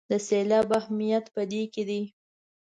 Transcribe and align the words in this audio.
د 0.09 0.11
سېلاب 0.27 0.69
اهمیت 0.79 1.25
په 1.35 1.41
دې 1.51 1.63
کې 1.73 1.83
دی. 1.89 2.01